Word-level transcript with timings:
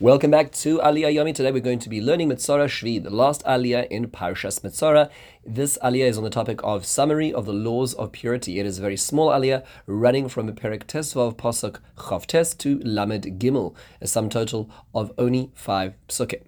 Welcome 0.00 0.32
back 0.32 0.50
to 0.50 0.78
Aliyah 0.80 1.14
Yomi. 1.14 1.32
Today 1.32 1.52
we're 1.52 1.60
going 1.60 1.78
to 1.78 1.88
be 1.88 2.00
learning 2.00 2.28
Metzora 2.28 2.66
Shvi, 2.66 3.00
the 3.00 3.10
last 3.10 3.44
Aliyah 3.44 3.86
in 3.86 4.08
Parshas 4.08 4.60
Metzora. 4.62 5.08
This 5.46 5.78
Aliyah 5.84 6.08
is 6.08 6.18
on 6.18 6.24
the 6.24 6.30
topic 6.30 6.58
of 6.64 6.84
summary 6.84 7.32
of 7.32 7.46
the 7.46 7.52
laws 7.52 7.94
of 7.94 8.10
purity. 8.10 8.58
It 8.58 8.66
is 8.66 8.78
a 8.78 8.82
very 8.82 8.96
small 8.96 9.28
Aliyah 9.28 9.64
running 9.86 10.28
from 10.28 10.50
Perek 10.50 10.86
Tesvav 10.86 11.36
Pasuk 11.36 11.78
Chavtes 11.96 12.58
to 12.58 12.80
Lamed 12.80 13.38
Gimel, 13.38 13.72
a 14.00 14.08
sum 14.08 14.28
total 14.28 14.68
of 14.96 15.12
only 15.16 15.52
five 15.54 15.94
psukim. 16.08 16.42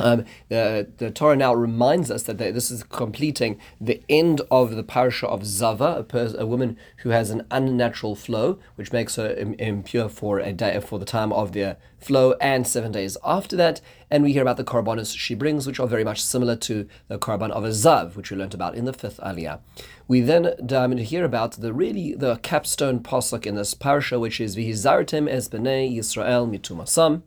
Um, 0.00 0.24
the, 0.48 0.88
the 0.96 1.10
Torah 1.10 1.36
now 1.36 1.54
reminds 1.54 2.10
us 2.10 2.22
that 2.24 2.38
they, 2.38 2.50
this 2.50 2.70
is 2.70 2.82
completing 2.82 3.58
the 3.80 4.02
end 4.08 4.40
of 4.50 4.74
the 4.74 4.82
parasha 4.82 5.26
of 5.26 5.44
Zava, 5.44 5.96
a, 5.98 6.02
pers- 6.02 6.34
a, 6.34 6.46
woman 6.46 6.76
who 6.98 7.10
has 7.10 7.30
an 7.30 7.46
unnatural 7.50 8.16
flow, 8.16 8.58
which 8.76 8.92
makes 8.92 9.16
her 9.16 9.32
Im- 9.32 9.54
impure 9.54 10.08
for 10.08 10.38
a 10.38 10.52
day 10.52 10.80
for 10.80 10.98
the 10.98 11.04
time 11.04 11.32
of 11.32 11.52
the 11.52 11.76
flow 11.98 12.32
and 12.40 12.66
seven 12.66 12.92
days 12.92 13.16
after 13.24 13.56
that. 13.56 13.80
And 14.10 14.24
we 14.24 14.32
hear 14.32 14.42
about 14.42 14.56
the 14.56 14.64
korbanos 14.64 15.16
she 15.16 15.34
brings, 15.34 15.66
which 15.66 15.78
are 15.78 15.86
very 15.86 16.04
much 16.04 16.22
similar 16.22 16.56
to 16.56 16.88
the 17.08 17.18
korban 17.18 17.50
of 17.50 17.64
a 17.64 17.68
zav, 17.68 18.16
which 18.16 18.30
we 18.30 18.36
learned 18.36 18.54
about 18.54 18.74
in 18.74 18.86
the 18.86 18.92
fifth 18.92 19.18
aliyah. 19.18 19.60
We 20.08 20.20
then 20.20 20.54
um, 20.74 20.96
hear 20.96 21.24
about 21.24 21.52
the 21.52 21.72
really 21.72 22.14
the 22.14 22.36
capstone 22.36 23.00
pasuk 23.00 23.46
in 23.46 23.54
this 23.54 23.74
parasha, 23.74 24.18
which 24.18 24.40
is 24.40 24.56
v'hizartem 24.56 25.28
es 25.28 25.48
b'nei 25.48 25.94
Yisrael 25.94 26.50
mitumasam. 26.50 27.22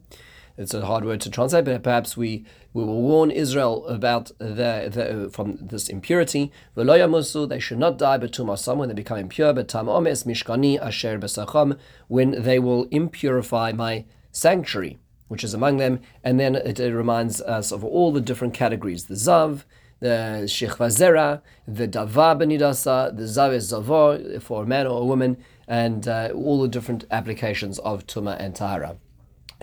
It's 0.55 0.75
a 0.75 0.85
hard 0.85 1.03
word 1.03 1.19
to 1.21 1.31
translate, 1.31 1.65
but 1.65 1.81
perhaps 1.81 2.15
we, 2.15 2.45
we 2.73 2.83
will 2.83 3.01
warn 3.01 3.31
Israel 3.31 3.87
about 3.87 4.31
the, 4.37 5.31
from 5.33 5.57
this 5.59 5.89
impurity. 5.89 6.51
They 6.75 7.59
should 7.59 7.79
not 7.79 7.97
die 7.97 8.19
betumasam 8.19 8.77
when 8.77 8.87
they 8.87 8.93
become 8.93 9.17
impure, 9.17 9.51
but 9.53 9.67
tam 9.67 9.87
omes 9.87 10.25
mishkani 10.25 10.79
asher 10.79 11.17
besacham 11.17 11.79
when 12.07 12.43
they 12.43 12.59
will 12.59 12.85
impurify 12.89 13.75
my 13.75 14.05
sanctuary, 14.31 14.99
which 15.27 15.43
is 15.43 15.55
among 15.55 15.77
them. 15.77 16.01
And 16.23 16.39
then 16.39 16.53
it, 16.55 16.79
it 16.79 16.93
reminds 16.93 17.41
us 17.41 17.71
of 17.71 17.83
all 17.83 18.11
the 18.11 18.21
different 18.21 18.53
categories: 18.53 19.05
the 19.05 19.15
zav, 19.15 19.63
the 20.01 20.43
shechvazera, 20.45 21.41
the 21.67 21.87
dava 21.87 22.37
benidasa, 22.37 23.17
the 23.17 23.23
zav 23.23 23.55
zavo 23.55 24.39
for 24.39 24.61
a 24.61 24.67
man 24.67 24.85
or 24.85 25.01
a 25.01 25.05
woman, 25.05 25.37
and 25.67 26.07
uh, 26.07 26.29
all 26.35 26.61
the 26.61 26.67
different 26.67 27.05
applications 27.09 27.79
of 27.79 28.05
tuma 28.05 28.39
and 28.39 28.55
tahara. 28.55 28.97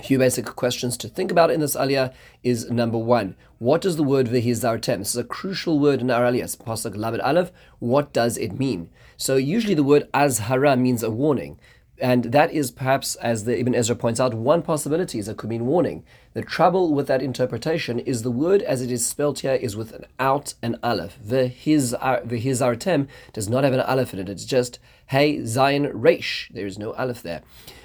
A 0.00 0.02
few 0.02 0.18
basic 0.18 0.46
questions 0.46 0.96
to 0.96 1.08
think 1.08 1.30
about 1.30 1.50
in 1.50 1.60
this 1.60 1.76
aliyah 1.76 2.14
is 2.42 2.70
number 2.70 2.96
one, 2.96 3.36
what 3.58 3.82
does 3.82 3.96
the 3.96 4.02
word 4.02 4.28
v'hizartem? 4.28 5.00
This 5.00 5.10
is 5.10 5.18
a 5.18 5.24
crucial 5.24 5.78
word 5.78 6.00
in 6.00 6.10
our 6.10 6.22
aliyah, 6.22 6.56
pasuk 6.56 6.96
lamed 6.96 7.20
aleph. 7.20 7.52
What 7.80 8.14
does 8.14 8.38
it 8.38 8.58
mean? 8.58 8.88
So 9.18 9.36
usually 9.36 9.74
the 9.74 9.84
word 9.84 10.08
azhara 10.14 10.80
means 10.80 11.02
a 11.02 11.10
warning. 11.10 11.60
And 12.00 12.24
that 12.32 12.50
is 12.50 12.70
perhaps, 12.70 13.14
as 13.16 13.44
the 13.44 13.60
Ibn 13.60 13.74
Ezra 13.74 13.94
points 13.94 14.18
out, 14.18 14.32
one 14.32 14.62
possibility 14.62 15.18
is 15.18 15.28
it 15.28 15.36
could 15.36 15.50
mean 15.50 15.66
warning. 15.66 16.02
The 16.32 16.40
trouble 16.40 16.94
with 16.94 17.06
that 17.08 17.20
interpretation 17.20 17.98
is 17.98 18.22
the 18.22 18.30
word 18.30 18.62
as 18.62 18.80
it 18.80 18.90
is 18.90 19.06
spelled 19.06 19.40
here 19.40 19.52
is 19.52 19.76
without 19.76 20.00
an 20.00 20.06
out 20.18 20.54
and 20.62 20.76
aleph. 20.82 21.18
V'hizartem 21.22 23.06
does 23.34 23.50
not 23.50 23.64
have 23.64 23.74
an 23.74 23.80
aleph 23.80 24.14
in 24.14 24.20
it. 24.20 24.30
It's 24.30 24.46
just 24.46 24.78
hey 25.08 25.40
zayin 25.40 25.90
resh. 25.92 26.50
There 26.54 26.66
is 26.66 26.78
no 26.78 26.94
aleph 26.94 27.22
there. 27.22 27.42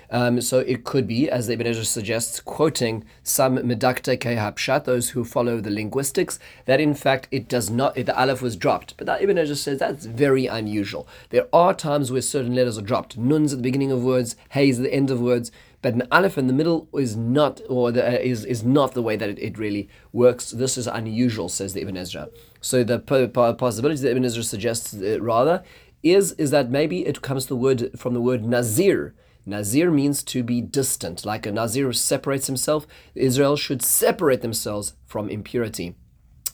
Um, 0.10 0.42
so 0.42 0.60
it 0.60 0.84
could 0.84 1.08
be, 1.08 1.30
as 1.30 1.48
the 1.48 1.54
Ibn 1.54 1.68
Ezra 1.68 1.86
suggests, 1.86 2.40
quoting 2.40 3.04
some 3.24 3.58
medakte 3.58 4.18
kehapshat, 4.18 4.86
those 4.86 5.10
who 5.10 5.24
follow 5.24 5.60
the 5.60 5.72
linguistics, 5.72 6.40
that 6.66 6.80
in 6.80 6.94
fact 6.94 7.28
it 7.32 7.48
does 7.48 7.70
not, 7.70 7.96
the 7.96 8.20
aleph 8.20 8.42
was 8.42 8.56
dropped. 8.56 8.96
But 8.98 9.08
that 9.08 9.22
Ibn 9.22 9.38
Ezra 9.38 9.56
says 9.56 9.80
that's 9.80 10.06
very 10.06 10.46
unusual. 10.46 11.08
There 11.30 11.48
are 11.54 11.74
times 11.74 12.12
where 12.12 12.22
certain 12.22 12.56
letters 12.56 12.78
are 12.78 12.82
dropped. 12.84 13.18
Nun's 13.18 13.54
at 13.54 13.60
the 13.60 13.64
beginning 13.64 13.92
of 13.92 14.04
words, 14.04 14.36
hay's 14.50 14.80
at 14.80 14.84
the 14.84 14.94
end 14.94 15.12
of 15.12 15.20
words, 15.20 15.52
but 15.86 15.94
an 15.94 16.08
aleph 16.12 16.36
in 16.36 16.48
the 16.48 16.54
middle 16.54 16.88
is 16.94 17.16
not, 17.16 17.62
or 17.70 17.92
the, 17.92 18.04
uh, 18.04 18.18
is 18.20 18.44
is 18.44 18.64
not 18.64 18.96
the 18.96 19.04
way 19.04 19.16
that 19.16 19.30
it, 19.30 19.38
it 19.38 19.56
really 19.60 19.88
works. 20.12 20.50
This 20.50 20.80
is 20.80 20.88
unusual, 20.88 21.48
says 21.48 21.74
the 21.74 21.82
Ibn 21.82 21.96
Ezra. 21.96 22.30
So 22.60 22.84
the 22.84 22.98
possibility 22.98 24.02
that 24.02 24.10
Ibn 24.10 24.26
Ezra 24.26 24.42
suggests 24.42 24.96
uh, 24.96 25.22
rather 25.22 25.64
is 26.04 26.34
is 26.34 26.52
that 26.52 26.70
maybe 26.70 27.06
it 27.06 27.22
comes 27.22 27.46
the 27.46 27.56
word 27.56 27.92
from 27.98 28.14
the 28.14 28.22
word 28.22 28.46
nazir 28.46 29.16
Nazir 29.46 29.92
means 29.92 30.24
to 30.24 30.42
be 30.44 30.60
distant. 30.60 31.24
Like 31.26 31.46
a 31.46 31.52
Nazir 31.52 31.94
separates 31.94 32.48
himself, 32.48 32.88
Israel 33.14 33.56
should 33.56 33.84
separate 33.84 34.42
themselves 34.42 34.96
from 35.06 35.30
impurity. 35.30 35.96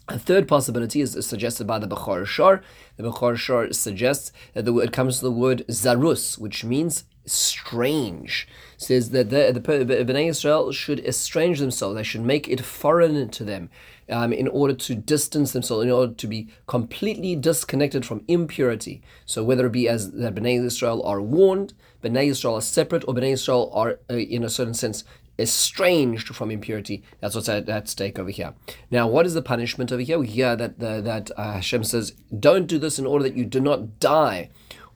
A 0.09 0.19
third 0.19 0.47
possibility 0.47 0.99
is 0.99 1.25
suggested 1.25 1.65
by 1.65 1.79
the 1.79 1.87
Bechor 1.87 2.25
Shor. 2.25 2.61
The 2.97 3.03
Bechor 3.03 3.37
Shor 3.37 3.71
suggests 3.71 4.33
that 4.53 4.65
the 4.65 4.73
word 4.73 4.91
comes 4.91 5.19
to 5.19 5.25
the 5.25 5.31
word 5.31 5.63
zarus, 5.69 6.37
which 6.37 6.65
means 6.65 7.05
strange. 7.25 8.47
Says 8.77 9.11
that 9.11 9.29
the, 9.29 9.51
the 9.53 9.61
Bnei 9.61 10.29
Israel 10.29 10.71
should 10.71 10.99
estrange 11.05 11.59
themselves. 11.59 11.95
They 11.95 12.03
should 12.03 12.21
make 12.21 12.47
it 12.47 12.61
foreign 12.61 13.29
to 13.29 13.43
them 13.43 13.69
um, 14.09 14.33
in 14.33 14.47
order 14.47 14.73
to 14.73 14.95
distance 14.95 15.53
themselves, 15.53 15.85
in 15.85 15.91
order 15.91 16.13
to 16.13 16.27
be 16.27 16.49
completely 16.67 17.35
disconnected 17.35 18.05
from 18.05 18.23
impurity. 18.27 19.01
So 19.25 19.43
whether 19.43 19.67
it 19.67 19.71
be 19.71 19.87
as 19.87 20.11
the 20.11 20.31
Bnei 20.31 20.63
Israel 20.63 21.03
are 21.03 21.21
warned, 21.21 21.73
Bnei 22.03 22.29
Israel 22.29 22.55
are 22.55 22.61
separate, 22.61 23.07
or 23.07 23.13
Bnei 23.13 23.33
Israel 23.33 23.71
are, 23.73 23.99
uh, 24.09 24.15
in 24.15 24.43
a 24.43 24.49
certain 24.49 24.73
sense, 24.73 25.03
estranged 25.39 26.35
from 26.35 26.51
impurity. 26.51 27.03
That's 27.19 27.35
what's 27.35 27.49
at, 27.49 27.67
at, 27.69 27.87
stake 27.89 28.19
over 28.19 28.29
here. 28.29 28.53
Now, 28.89 29.07
what 29.07 29.25
is 29.25 29.33
the 29.33 29.41
punishment 29.41 29.91
over 29.91 30.01
here? 30.01 30.19
We 30.19 30.27
hear 30.27 30.55
that 30.55 30.79
the, 30.79 31.01
that 31.01 31.31
uh, 31.37 31.53
Hashem 31.53 31.83
says, 31.83 32.13
"Don't 32.37 32.67
do 32.67 32.77
this 32.77 32.99
in 32.99 33.05
order 33.05 33.23
that 33.23 33.35
you 33.35 33.45
do 33.45 33.59
not 33.59 33.99
die." 33.99 34.49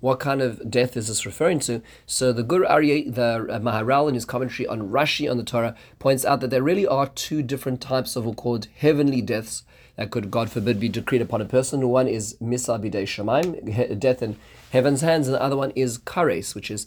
What 0.06 0.20
kind 0.20 0.40
of 0.40 0.70
death 0.70 0.96
is 0.96 1.08
this 1.08 1.26
referring 1.26 1.62
to? 1.62 1.82
So 2.06 2.32
the 2.32 2.44
Gur 2.44 2.64
Aryeh, 2.64 3.12
the 3.12 3.48
uh, 3.50 3.60
Maharal, 3.60 4.08
in 4.08 4.14
his 4.14 4.24
commentary 4.24 4.68
on 4.68 4.92
Rashi 4.92 5.28
on 5.28 5.38
the 5.38 5.44
Torah, 5.44 5.74
points 5.98 6.24
out 6.24 6.42
that 6.42 6.52
there 6.52 6.62
really 6.62 6.86
are 6.86 7.08
two 7.08 7.42
different 7.42 7.82
types 7.82 8.16
of 8.16 8.24
what 8.24 8.36
called 8.36 8.68
heavenly 8.76 9.24
deaths 9.24 9.64
that 9.96 10.12
could, 10.12 10.30
God 10.30 10.52
forbid, 10.52 10.80
be 10.80 10.90
decreed 10.90 11.24
upon 11.24 11.42
a 11.42 11.46
person. 11.46 11.90
One 11.90 12.08
is 12.08 12.38
Misa 12.40 12.80
Bidei 12.80 13.06
Shemaim, 13.08 14.00
death 14.00 14.22
in 14.22 14.38
heaven's 14.70 15.02
hands, 15.02 15.28
and 15.28 15.34
the 15.34 15.42
other 15.42 15.58
one 15.58 15.72
is 15.72 15.98
Kares, 15.98 16.54
which 16.54 16.70
is 16.70 16.86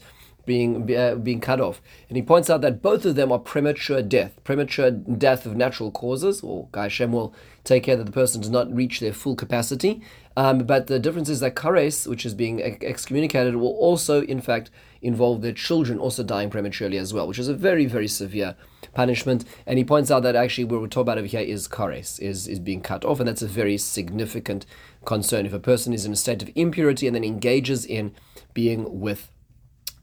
being 0.48 0.96
uh, 0.96 1.14
being 1.14 1.40
cut 1.40 1.60
off. 1.60 1.80
And 2.08 2.16
he 2.16 2.22
points 2.22 2.48
out 2.50 2.62
that 2.62 2.82
both 2.82 3.04
of 3.04 3.14
them 3.14 3.30
are 3.30 3.38
premature 3.38 4.02
death, 4.02 4.32
premature 4.42 4.90
death 4.90 5.46
of 5.46 5.54
natural 5.54 5.92
causes, 5.92 6.40
or 6.40 6.68
Hashem 6.74 7.12
will 7.12 7.34
take 7.62 7.84
care 7.84 7.96
that 7.96 8.06
the 8.06 8.12
person 8.12 8.40
does 8.40 8.50
not 8.50 8.74
reach 8.74 8.98
their 8.98 9.12
full 9.12 9.36
capacity. 9.36 10.02
Um, 10.38 10.60
but 10.60 10.86
the 10.86 10.98
difference 10.98 11.28
is 11.28 11.40
that 11.40 11.54
kares, 11.54 12.06
which 12.06 12.24
is 12.24 12.32
being 12.32 12.62
excommunicated, 12.62 13.56
will 13.56 13.76
also, 13.76 14.22
in 14.22 14.40
fact, 14.40 14.70
involve 15.02 15.42
their 15.42 15.52
children 15.52 15.98
also 15.98 16.22
dying 16.22 16.48
prematurely 16.48 16.96
as 16.96 17.12
well, 17.12 17.28
which 17.28 17.38
is 17.38 17.48
a 17.48 17.54
very, 17.54 17.86
very 17.86 18.08
severe 18.08 18.56
punishment. 18.94 19.44
And 19.66 19.78
he 19.78 19.84
points 19.84 20.10
out 20.10 20.22
that 20.22 20.36
actually 20.36 20.64
what 20.64 20.80
we're 20.80 20.86
talking 20.86 21.02
about 21.02 21.18
over 21.18 21.26
here 21.26 21.40
is 21.40 21.68
kares, 21.68 22.20
is, 22.20 22.48
is 22.48 22.58
being 22.58 22.80
cut 22.80 23.04
off, 23.04 23.20
and 23.20 23.28
that's 23.28 23.42
a 23.42 23.48
very 23.48 23.76
significant 23.76 24.64
concern. 25.04 25.44
If 25.44 25.52
a 25.52 25.58
person 25.58 25.92
is 25.92 26.06
in 26.06 26.12
a 26.12 26.16
state 26.16 26.42
of 26.42 26.50
impurity 26.54 27.06
and 27.06 27.14
then 27.14 27.24
engages 27.24 27.84
in 27.84 28.14
being 28.54 29.00
with 29.00 29.30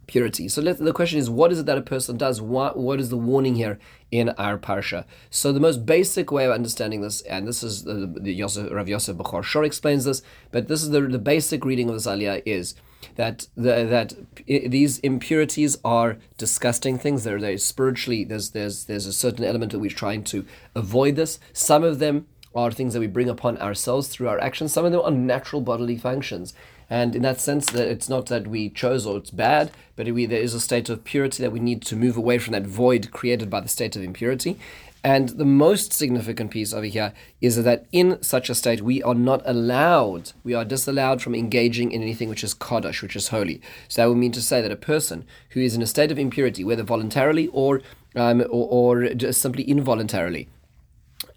purity. 0.08 0.48
So 0.48 0.62
the 0.62 0.94
question 0.94 1.20
is, 1.20 1.30
what 1.30 1.52
is 1.52 1.60
it 1.60 1.66
that 1.66 1.78
a 1.78 1.82
person 1.82 2.18
does? 2.18 2.42
What, 2.42 2.78
what 2.78 3.00
is 3.00 3.10
the 3.10 3.18
warning 3.18 3.56
here 3.56 3.80
in 4.12 4.30
our 4.30 4.58
parsha? 4.58 5.06
So 5.30 5.52
the 5.52 5.60
most 5.60 5.86
basic 5.86 6.32
way 6.32 6.46
of 6.46 6.52
understanding 6.52 7.02
this, 7.02 7.22
and 7.22 7.48
this 7.48 7.64
is 7.64 7.84
the, 7.84 8.14
the 8.16 8.34
Yosef, 8.34 8.72
Rav 8.72 8.88
Yosef 8.88 9.18
Bechor 9.18 9.44
Shor 9.44 9.64
explains 9.64 10.06
this, 10.06 10.22
but 10.52 10.68
this 10.68 10.84
is 10.84 10.90
the, 10.90 11.02
the 11.02 11.20
basic 11.20 11.66
reading 11.66 11.90
of 11.90 11.96
this 11.96 12.08
aliyah 12.08 12.42
is 12.46 12.76
that 13.16 13.48
the, 13.56 13.86
that 13.86 14.14
these 14.48 15.00
impurities 15.00 15.78
are 15.86 16.18
disgusting 16.38 16.98
things. 16.98 17.24
They're, 17.24 17.40
they're 17.40 17.58
spiritually 17.58 18.24
there's 18.24 18.52
there's 18.52 18.86
there's 18.86 19.06
a 19.06 19.14
certain 19.14 19.46
element 19.46 19.72
that 19.72 19.80
we're 19.80 19.92
trying 19.92 20.24
to 20.26 20.46
avoid 20.74 21.16
this. 21.16 21.40
Some 21.54 21.84
of 21.84 22.00
them 22.00 22.28
are 22.56 22.72
things 22.72 22.94
that 22.94 23.00
we 23.00 23.08
bring 23.08 23.30
upon 23.30 23.58
ourselves 23.58 24.08
through 24.08 24.30
our 24.30 24.40
actions. 24.40 24.74
Some 24.74 24.86
of 24.86 24.92
them 24.92 25.02
are 25.02 25.12
natural 25.12 25.62
bodily 25.62 25.98
functions. 25.98 26.54
And 26.90 27.16
in 27.16 27.24
that 27.24 27.42
sense, 27.42 27.66
that 27.72 27.88
it's 27.88 28.10
not 28.10 28.28
that 28.28 28.48
we 28.48 28.70
chose 28.70 29.06
or 29.06 29.18
it's 29.18 29.32
bad, 29.32 29.72
but 29.96 30.08
we, 30.08 30.26
there 30.26 30.42
is 30.42 30.54
a 30.54 30.60
state 30.60 30.90
of 30.90 31.04
purity 31.04 31.42
that 31.42 31.52
we 31.52 31.60
need 31.60 31.82
to 31.84 31.96
move 31.96 32.16
away 32.16 32.38
from 32.38 32.54
that 32.54 32.66
void 32.66 33.12
created 33.12 33.50
by 33.50 33.60
the 33.60 33.68
state 33.68 33.96
of 33.96 34.04
impurity. 34.04 34.58
And 35.04 35.30
the 35.30 35.46
most 35.46 35.94
significant 35.94 36.50
piece 36.50 36.74
over 36.74 36.86
here 36.88 37.14
is 37.40 37.64
that 37.64 37.86
in 37.92 38.20
such 38.24 38.50
a 38.50 38.56
state, 38.56 38.82
we 38.82 39.04
are 39.04 39.14
not 39.14 39.44
allowed, 39.46 40.32
we 40.44 40.56
are 40.56 40.66
disallowed 40.66 41.22
from 41.22 41.36
engaging 41.36 41.92
in 41.92 42.02
anything 42.02 42.28
which 42.28 42.44
is 42.44 42.56
Kaddish, 42.56 43.04
which 43.04 43.16
is 43.16 43.28
holy. 43.28 43.62
So 43.88 44.02
that 44.02 44.08
would 44.08 44.18
mean 44.18 44.32
to 44.32 44.42
say 44.42 44.62
that 44.62 44.72
a 44.72 44.76
person 44.76 45.26
who 45.50 45.60
is 45.60 45.76
in 45.76 45.84
a 45.84 45.88
state 45.88 46.12
of 46.12 46.18
impurity, 46.18 46.64
whether 46.64 46.82
voluntarily 46.82 47.50
or, 47.54 47.82
um, 48.16 48.42
or, 48.50 49.04
or 49.04 49.14
just 49.14 49.42
simply 49.42 49.64
involuntarily, 49.64 50.48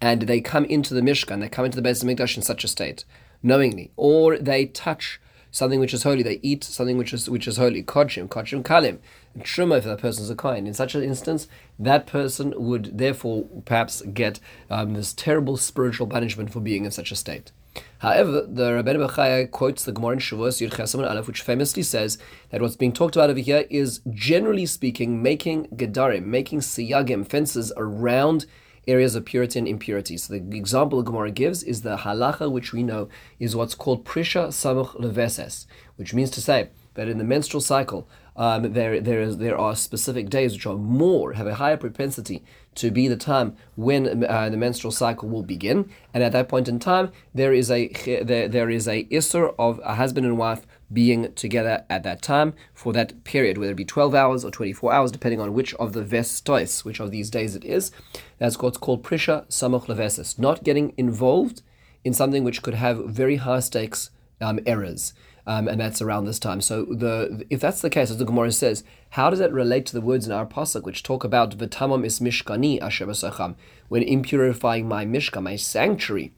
and 0.01 0.23
they 0.23 0.41
come 0.41 0.65
into 0.65 0.93
the 0.93 1.01
Mishkan, 1.01 1.39
they 1.39 1.49
come 1.49 1.65
into 1.65 1.79
the 1.79 1.87
Beis 1.87 2.03
Hamikdash 2.03 2.37
in 2.37 2.43
such 2.43 2.63
a 2.63 2.67
state, 2.67 3.05
knowingly, 3.43 3.91
or 3.95 4.37
they 4.37 4.65
touch 4.65 5.19
something 5.51 5.79
which 5.79 5.93
is 5.93 6.03
holy, 6.03 6.23
they 6.23 6.39
eat 6.41 6.63
something 6.63 6.97
which 6.97 7.13
is 7.13 7.29
which 7.29 7.47
is 7.47 7.57
holy, 7.57 7.83
kodshim, 7.83 8.27
kodshim 8.27 8.63
kalim, 8.63 8.99
truma 9.39 9.77
if 9.77 9.83
that 9.83 9.99
person 9.99 10.23
is 10.23 10.29
a 10.29 10.35
kohen. 10.35 10.67
In 10.67 10.73
such 10.73 10.95
an 10.95 11.03
instance, 11.03 11.47
that 11.77 12.05
person 12.05 12.53
would 12.55 12.97
therefore 12.97 13.45
perhaps 13.65 14.01
get 14.01 14.39
um, 14.69 14.93
this 14.93 15.13
terrible 15.13 15.57
spiritual 15.57 16.07
punishment 16.07 16.51
for 16.51 16.59
being 16.59 16.85
in 16.85 16.91
such 16.91 17.11
a 17.11 17.15
state. 17.15 17.51
However, 17.99 18.45
the 18.47 18.71
Rabbeinu 18.71 19.07
Bechaya 19.07 19.49
quotes 19.49 19.83
the 19.83 19.91
Gemara 19.91 20.13
in 20.13 20.19
Shavuos 20.19 20.65
Yud 20.65 20.71
Chesamon 20.71 21.09
Aleph, 21.09 21.27
which 21.27 21.41
famously 21.41 21.83
says 21.83 22.17
that 22.49 22.61
what's 22.61 22.75
being 22.75 22.93
talked 22.93 23.15
about 23.15 23.29
over 23.29 23.39
here 23.39 23.65
is, 23.69 24.01
generally 24.11 24.65
speaking, 24.65 25.21
making 25.21 25.67
gedarim, 25.67 26.25
making 26.25 26.59
siyagim, 26.59 27.27
fences 27.27 27.71
around 27.77 28.45
areas 28.89 29.15
of 29.15 29.25
purity 29.25 29.59
and 29.59 29.67
impurity. 29.67 30.17
So 30.17 30.33
the 30.33 30.57
example 30.57 30.97
the 30.97 31.09
Gemara 31.09 31.31
gives 31.31 31.63
is 31.63 31.81
the 31.81 31.97
halacha, 31.97 32.51
which 32.51 32.73
we 32.73 32.83
know 32.83 33.09
is 33.39 33.55
what's 33.55 33.75
called 33.75 34.05
prisha 34.05 34.47
samuch 34.47 34.99
leveses, 34.99 35.67
which 35.97 36.13
means 36.13 36.31
to 36.31 36.41
say 36.41 36.69
that 36.95 37.07
in 37.07 37.17
the 37.17 37.23
menstrual 37.23 37.61
cycle, 37.61 38.07
um, 38.35 38.73
there 38.73 39.01
there 39.01 39.21
is 39.21 39.37
there 39.37 39.57
are 39.57 39.75
specific 39.75 40.29
days 40.29 40.53
which 40.53 40.65
are 40.65 40.75
more 40.75 41.33
have 41.33 41.47
a 41.47 41.55
higher 41.55 41.77
propensity 41.77 42.43
to 42.75 42.89
be 42.89 43.07
the 43.07 43.17
time 43.17 43.57
when 43.75 44.23
uh, 44.23 44.49
the 44.49 44.55
menstrual 44.55 44.91
cycle 44.91 45.27
will 45.27 45.43
begin, 45.43 45.89
and 46.13 46.23
at 46.23 46.31
that 46.31 46.47
point 46.47 46.67
in 46.69 46.79
time 46.79 47.11
there 47.33 47.53
is 47.53 47.69
a 47.69 47.89
there, 48.23 48.47
there 48.47 48.69
is 48.69 48.87
a 48.87 49.03
isser 49.05 49.53
of 49.59 49.81
a 49.83 49.95
husband 49.95 50.25
and 50.25 50.37
wife 50.37 50.65
being 50.91 51.33
together 51.33 51.85
at 51.89 52.03
that 52.03 52.21
time 52.21 52.53
for 52.73 52.93
that 52.93 53.23
period, 53.23 53.57
whether 53.57 53.71
it 53.71 53.75
be 53.75 53.85
12 53.85 54.15
hours 54.15 54.43
or 54.43 54.51
24 54.51 54.91
hours, 54.91 55.11
depending 55.11 55.39
on 55.39 55.53
which 55.53 55.73
of 55.75 55.93
the 55.93 56.03
vestos, 56.03 56.83
which 56.83 56.99
of 56.99 57.11
these 57.11 57.29
days 57.29 57.55
it 57.55 57.63
is. 57.63 57.91
That's 58.37 58.57
what's 58.57 58.77
called 58.77 59.03
prisha 59.03 59.47
samuch 59.47 59.85
levesis, 59.85 60.39
not 60.39 60.63
getting 60.63 60.93
involved 60.97 61.61
in 62.03 62.13
something 62.13 62.43
which 62.43 62.61
could 62.61 62.75
have 62.75 63.05
very 63.05 63.37
high 63.37 63.59
stakes 63.59 64.09
um, 64.41 64.59
errors. 64.65 65.13
Um, 65.47 65.67
and 65.67 65.81
that's 65.81 66.01
around 66.01 66.25
this 66.25 66.37
time. 66.37 66.61
So 66.61 66.85
the 66.85 67.43
if 67.49 67.59
that's 67.59 67.81
the 67.81 67.89
case, 67.89 68.11
as 68.11 68.17
the 68.17 68.25
Gemara 68.25 68.51
says, 68.51 68.83
how 69.11 69.31
does 69.31 69.39
that 69.39 69.51
relate 69.51 69.87
to 69.87 69.93
the 69.93 70.01
words 70.01 70.27
in 70.27 70.31
our 70.31 70.45
pasuk 70.45 70.83
which 70.83 71.01
talk 71.01 71.23
about 71.23 71.57
v'tamam 71.57 72.05
is 72.05 72.19
mishkani 72.19 72.79
asher 72.79 73.07
when 73.87 74.03
impurifying 74.03 74.85
my 74.85 75.05
mishkan, 75.05 75.43
my 75.43 75.55
sanctuary? 75.55 76.33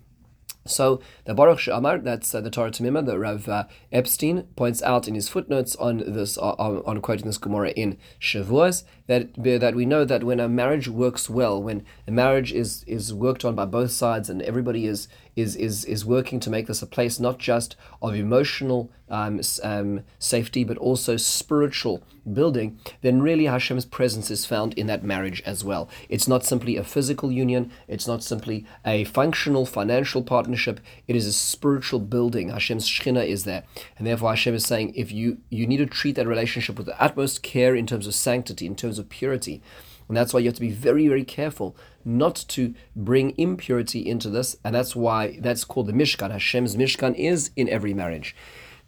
So 0.65 1.01
the 1.25 1.33
Baruch 1.33 1.59
She'amar, 1.59 1.99
that's 1.99 2.33
uh, 2.35 2.41
the 2.41 2.51
Torah 2.51 2.71
Tamima, 2.71 3.05
that 3.05 3.17
Rav 3.17 3.49
uh, 3.49 3.63
Epstein 3.91 4.43
points 4.55 4.83
out 4.83 5.07
in 5.07 5.15
his 5.15 5.27
footnotes 5.27 5.75
on 5.77 6.03
this, 6.05 6.37
uh, 6.37 6.51
on, 6.51 6.83
on, 6.85 7.01
quoting 7.01 7.25
this 7.25 7.39
Gemara 7.39 7.71
in 7.71 7.97
Shavuos, 8.19 8.83
that 9.11 9.59
that 9.59 9.75
we 9.75 9.85
know 9.85 10.05
that 10.05 10.23
when 10.23 10.39
a 10.39 10.47
marriage 10.47 10.87
works 10.87 11.29
well, 11.29 11.61
when 11.61 11.85
a 12.07 12.11
marriage 12.11 12.53
is 12.53 12.85
is 12.87 13.13
worked 13.13 13.43
on 13.43 13.55
by 13.55 13.65
both 13.65 13.91
sides, 13.91 14.29
and 14.29 14.41
everybody 14.41 14.87
is 14.87 15.09
is 15.35 15.55
is 15.55 15.83
is 15.85 16.05
working 16.05 16.39
to 16.39 16.49
make 16.49 16.67
this 16.67 16.81
a 16.81 16.87
place 16.87 17.19
not 17.19 17.37
just 17.37 17.75
of 18.01 18.15
emotional 18.15 18.89
um, 19.09 19.41
um, 19.63 20.01
safety 20.17 20.63
but 20.63 20.77
also 20.77 21.17
spiritual 21.17 22.01
building, 22.33 22.79
then 23.01 23.21
really 23.21 23.45
Hashem's 23.45 23.85
presence 23.85 24.31
is 24.31 24.45
found 24.45 24.73
in 24.75 24.87
that 24.87 25.03
marriage 25.03 25.41
as 25.45 25.63
well. 25.63 25.89
It's 26.07 26.27
not 26.27 26.45
simply 26.45 26.77
a 26.77 26.83
physical 26.83 27.31
union. 27.31 27.71
It's 27.87 28.07
not 28.07 28.23
simply 28.23 28.65
a 28.85 29.03
functional 29.05 29.65
financial 29.65 30.23
partnership. 30.23 30.79
It 31.07 31.15
is 31.15 31.25
a 31.25 31.33
spiritual 31.33 31.99
building. 31.99 32.49
Hashem's 32.49 32.87
Shekhinah 32.87 33.27
is 33.27 33.43
there, 33.43 33.63
and 33.97 34.07
therefore 34.07 34.29
Hashem 34.29 34.55
is 34.55 34.65
saying 34.65 34.93
if 34.95 35.11
you 35.11 35.39
you 35.49 35.67
need 35.67 35.77
to 35.77 35.85
treat 35.85 36.15
that 36.15 36.27
relationship 36.27 36.77
with 36.77 36.85
the 36.85 37.01
utmost 37.01 37.43
care 37.43 37.75
in 37.75 37.87
terms 37.87 38.07
of 38.07 38.13
sanctity, 38.13 38.65
in 38.65 38.75
terms 38.75 38.99
of 38.99 39.00
purity. 39.03 39.61
And 40.07 40.17
that's 40.17 40.33
why 40.33 40.41
you 40.41 40.47
have 40.47 40.55
to 40.55 40.61
be 40.61 40.71
very, 40.71 41.07
very 41.07 41.23
careful 41.23 41.75
not 42.03 42.35
to 42.49 42.73
bring 42.95 43.33
impurity 43.37 44.05
into 44.05 44.29
this. 44.29 44.57
And 44.63 44.75
that's 44.75 44.95
why 44.95 45.39
that's 45.39 45.63
called 45.63 45.87
the 45.87 45.93
Mishkan. 45.93 46.31
Hashem's 46.31 46.75
Mishkan 46.75 47.15
is 47.15 47.51
in 47.55 47.69
every 47.69 47.93
marriage. 47.93 48.35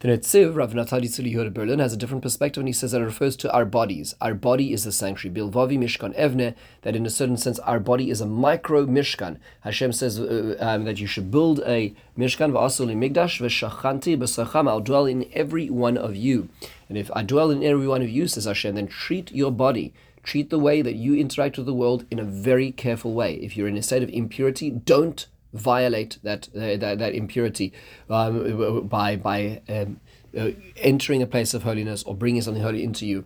The 0.04 0.10
Netziv, 0.10 0.54
Rav 0.54 0.74
Naftali 0.74 1.04
Tzvi 1.04 1.54
Berlin, 1.54 1.78
has 1.78 1.94
a 1.94 1.96
different 1.96 2.22
perspective 2.22 2.60
and 2.60 2.68
he 2.68 2.74
says 2.74 2.92
that 2.92 3.00
it 3.00 3.06
refers 3.06 3.36
to 3.36 3.50
our 3.50 3.64
bodies. 3.64 4.14
Our 4.20 4.34
body 4.34 4.74
is 4.74 4.84
the 4.84 4.92
sanctuary. 4.92 5.34
Bilvavi 5.34 5.78
Mishkan 5.78 6.14
Evne, 6.14 6.54
that 6.82 6.94
in 6.94 7.06
a 7.06 7.08
certain 7.08 7.38
sense 7.38 7.58
our 7.60 7.80
body 7.80 8.10
is 8.10 8.20
a 8.20 8.26
micro 8.26 8.84
Mishkan. 8.84 9.38
Hashem 9.62 9.94
says 9.94 10.20
uh, 10.20 10.58
um, 10.60 10.84
that 10.84 11.00
you 11.00 11.06
should 11.06 11.30
build 11.30 11.60
a 11.60 11.94
Mishkan, 12.18 12.52
V'asuli 12.52 12.94
Migdash, 12.94 13.40
V'shachanti 13.40 14.18
B'sacham, 14.18 14.68
I'll 14.68 14.80
dwell 14.80 15.06
in 15.06 15.26
every 15.32 15.70
one 15.70 15.96
of 15.96 16.14
you. 16.14 16.50
And 16.90 16.98
if 16.98 17.10
I 17.14 17.22
dwell 17.22 17.50
in 17.50 17.64
every 17.64 17.88
one 17.88 18.02
of 18.02 18.10
you, 18.10 18.28
says 18.28 18.44
Hashem, 18.44 18.74
then 18.74 18.88
treat 18.88 19.32
your 19.32 19.52
body 19.52 19.94
treat 20.22 20.48
the 20.48 20.58
way 20.58 20.80
that 20.80 20.94
you 20.94 21.14
interact 21.14 21.58
with 21.58 21.66
the 21.66 21.74
world 21.74 22.06
in 22.10 22.18
a 22.18 22.24
very 22.24 22.72
careful 22.72 23.12
way. 23.12 23.34
If 23.34 23.58
you're 23.58 23.68
in 23.68 23.76
a 23.76 23.82
state 23.82 24.02
of 24.02 24.08
impurity, 24.08 24.70
don't 24.70 25.26
violate 25.54 26.18
that 26.22 26.48
uh, 26.54 26.76
that, 26.76 26.98
that, 26.98 27.14
impurity 27.14 27.72
um, 28.10 28.86
by 28.88 29.16
by 29.16 29.62
um, 29.68 30.00
uh, 30.36 30.50
entering 30.76 31.22
a 31.22 31.26
place 31.26 31.54
of 31.54 31.62
holiness 31.62 32.02
or 32.02 32.14
bringing 32.14 32.42
something 32.42 32.62
holy 32.62 32.82
into 32.82 33.06
you 33.06 33.24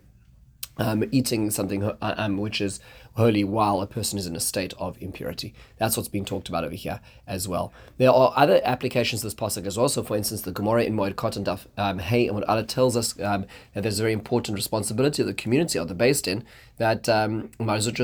um, 0.79 1.03
eating 1.11 1.51
something 1.51 1.83
uh, 1.83 1.95
um, 2.01 2.37
which 2.37 2.61
is 2.61 2.79
holy 3.15 3.43
while 3.43 3.81
a 3.81 3.87
person 3.87 4.17
is 4.17 4.25
in 4.25 4.35
a 4.35 4.39
state 4.39 4.73
of 4.79 4.95
impurity. 5.01 5.53
That's 5.77 5.97
what's 5.97 6.07
being 6.07 6.23
talked 6.23 6.47
about 6.47 6.63
over 6.63 6.75
here 6.75 7.01
as 7.27 7.47
well. 7.47 7.73
There 7.97 8.09
are 8.09 8.31
other 8.35 8.61
applications 8.63 9.21
this 9.21 9.35
pasuk 9.35 9.65
as 9.65 9.77
well. 9.77 9.89
So, 9.89 10.03
for 10.03 10.15
instance, 10.15 10.43
the 10.43 10.53
Gemara 10.53 10.83
in 10.83 10.95
Moed 10.95 11.15
Katan 11.15 11.43
Daf 11.43 11.65
um, 11.77 11.99
and 11.99 12.35
what 12.35 12.47
Allah 12.47 12.63
tells 12.63 12.95
us 12.95 13.19
um, 13.19 13.45
that 13.73 13.81
there's 13.81 13.99
a 13.99 14.03
very 14.03 14.13
important 14.13 14.55
responsibility 14.55 15.21
of 15.21 15.27
the 15.27 15.33
community 15.33 15.77
of 15.77 15.89
the 15.89 15.95
Beis 15.95 16.21
Din 16.21 16.45
that 16.77 17.09
um, 17.09 17.49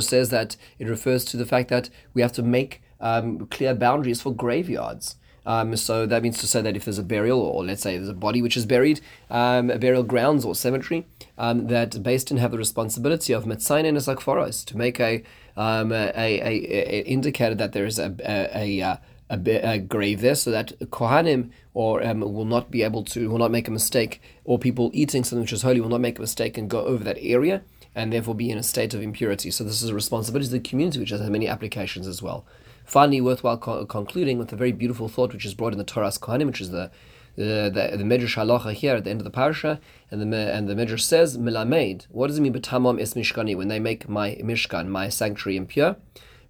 says 0.01 0.29
that 0.29 0.57
it 0.77 0.89
refers 0.89 1.23
to 1.25 1.37
the 1.37 1.45
fact 1.45 1.69
that 1.69 1.89
we 2.13 2.21
have 2.21 2.33
to 2.33 2.43
make 2.43 2.81
um, 2.99 3.47
clear 3.47 3.73
boundaries 3.73 4.21
for 4.21 4.33
graveyards. 4.33 5.15
Um, 5.45 5.75
so 5.75 6.05
that 6.07 6.23
means 6.23 6.39
to 6.39 6.47
say 6.47 6.61
that 6.61 6.75
if 6.75 6.85
there's 6.85 6.97
a 6.97 7.03
burial, 7.03 7.39
or 7.39 7.63
let's 7.63 7.83
say 7.83 7.97
there's 7.97 8.09
a 8.09 8.13
body 8.13 8.41
which 8.41 8.57
is 8.57 8.65
buried, 8.65 8.99
um, 9.29 9.67
burial 9.67 10.03
grounds 10.03 10.43
or 10.43 10.55
cemetery, 10.55 11.05
um, 11.37 11.67
that 11.67 11.91
Beis 11.91 12.25
Din 12.25 12.37
have 12.37 12.51
the 12.51 12.57
responsibility 12.57 13.31
of 13.31 13.45
metzayin 13.45 13.85
and 13.85 13.97
sakforos 13.97 14.65
to 14.65 14.77
make 14.77 14.99
a, 14.99 15.23
um, 15.55 15.91
a, 15.91 16.11
a, 16.15 16.41
a, 16.41 16.99
indicator 17.01 17.53
that 17.55 17.73
there 17.73 17.85
is 17.85 17.99
a, 17.99 18.15
a, 18.25 18.81
a 18.81 18.99
a, 19.29 19.73
a, 19.73 19.79
grave 19.79 20.21
there 20.21 20.35
so 20.35 20.51
that 20.51 20.77
Kohanim 20.91 21.49
or 21.73 22.05
um, 22.05 22.21
will 22.21 22.45
not 22.45 22.69
be 22.69 22.83
able 22.83 23.03
to, 23.05 23.27
will 23.27 23.39
not 23.39 23.49
make 23.49 23.67
a 23.67 23.71
mistake, 23.71 24.21
or 24.43 24.59
people 24.59 24.91
eating 24.93 25.23
something 25.23 25.41
which 25.41 25.53
is 25.53 25.63
holy 25.63 25.81
will 25.81 25.89
not 25.89 26.01
make 26.01 26.19
a 26.19 26.21
mistake 26.21 26.59
and 26.59 26.69
go 26.69 26.85
over 26.85 27.03
that 27.03 27.17
area 27.19 27.63
and 27.95 28.13
therefore 28.13 28.35
be 28.35 28.51
in 28.51 28.57
a 28.57 28.63
state 28.63 28.93
of 28.93 29.01
impurity. 29.01 29.49
So 29.49 29.63
this 29.63 29.81
is 29.81 29.89
a 29.89 29.95
responsibility 29.95 30.47
of 30.47 30.51
the 30.51 30.69
community 30.69 30.99
which 30.99 31.09
has 31.09 31.21
many 31.29 31.47
applications 31.47 32.07
as 32.07 32.21
well. 32.21 32.45
Finally, 32.85 33.19
worthwhile 33.19 33.57
co- 33.57 33.85
concluding 33.85 34.37
with 34.37 34.53
a 34.53 34.55
very 34.55 34.71
beautiful 34.71 35.09
thought 35.09 35.33
which 35.33 35.45
is 35.45 35.53
brought 35.53 35.73
in 35.73 35.79
the 35.79 35.85
Toras 35.85 36.19
Kohanim, 36.19 36.47
which 36.47 36.61
is 36.61 36.69
the 36.69 36.91
the, 37.35 37.69
the, 37.73 37.97
the 37.97 38.05
Midrash 38.05 38.37
Halacha 38.37 38.71
here 38.71 38.95
at 38.95 39.03
the 39.03 39.09
end 39.09 39.19
of 39.19 39.25
the 39.25 39.29
parasha, 39.29 39.81
and 40.09 40.31
the 40.31 40.37
and 40.37 40.69
the 40.69 40.75
Midrash 40.75 41.03
says 41.03 41.37
Milamed. 41.37 42.07
What 42.09 42.27
does 42.27 42.37
it 42.37 42.41
mean? 42.41 42.53
B'tamam 42.53 42.99
is 42.99 43.13
mishkani 43.13 43.57
when 43.57 43.67
they 43.67 43.79
make 43.79 44.07
my 44.07 44.35
mishkan, 44.35 44.87
my 44.87 45.09
sanctuary 45.09 45.57
impure. 45.57 45.97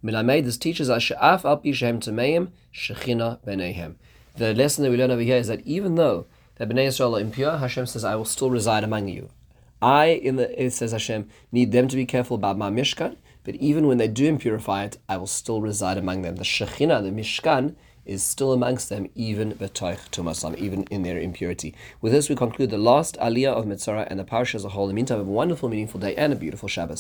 Milamed. 0.04 0.46
This 0.46 0.58
teaches 0.58 0.90
us 0.90 1.02
she'af 1.02 1.46
al 1.46 1.58
pishem 1.58 2.00
tameim 2.00 2.50
shechina 2.74 3.40
benehem. 3.44 3.96
The 4.36 4.54
lesson 4.54 4.84
that 4.84 4.92
we 4.92 4.98
learn 4.98 5.12
over 5.12 5.22
here 5.22 5.38
is 5.38 5.48
that 5.48 5.66
even 5.66 5.96
though 5.96 6.28
the 6.58 6.68
Bnei 6.68 6.88
Israel 6.88 7.16
are 7.16 7.22
impure, 7.22 7.58
Hashem 7.58 7.86
says, 7.86 8.04
"I 8.04 8.16
will 8.16 8.26
still 8.26 8.50
reside 8.50 8.84
among 8.84 9.08
you." 9.08 9.30
I, 9.82 10.06
in 10.08 10.36
the 10.36 10.64
it 10.64 10.72
says 10.72 10.92
Hashem, 10.92 11.30
need 11.52 11.72
them 11.72 11.88
to 11.88 11.96
be 11.96 12.06
careful 12.06 12.36
about 12.36 12.58
my 12.58 12.70
mishkan, 12.70 13.16
but 13.46 13.56
even 13.56 13.88
when 13.88 13.98
they 13.98 14.08
do 14.08 14.30
impurify 14.30 14.86
it, 14.86 14.98
I 15.08 15.18
will 15.18 15.28
still 15.28 15.62
reside 15.62 15.98
among 15.98 16.24
them. 16.24 16.36
The 16.36 16.44
Shekhinah, 16.44 17.04
the 17.04 17.12
Mishkan, 17.12 17.76
is 18.06 18.24
still 18.24 18.54
amongst 18.54 18.90
them, 18.90 19.10
even 19.16 19.54
betoich 19.54 20.10
tumasam, 20.12 20.56
even 20.58 20.84
in 20.92 21.04
their 21.04 21.20
impurity. 21.20 21.74
With 22.02 22.12
this, 22.12 22.30
we 22.30 22.36
conclude 22.36 22.70
the 22.70 22.78
last 22.78 23.18
aliyah 23.18 23.54
of 23.54 23.66
Mitzvah 23.66 24.08
and 24.10 24.20
the 24.20 24.24
parsha 24.24 24.56
as 24.56 24.66
a 24.66 24.70
whole. 24.70 24.84
In 24.86 24.90
the 24.90 24.96
meantime, 24.96 25.18
have 25.18 25.28
a 25.28 25.32
wonderful, 25.32 25.70
meaningful 25.70 26.00
day 26.00 26.16
and 26.16 26.32
a 26.32 26.36
beautiful 26.36 26.70
Shabbos. 26.70 26.94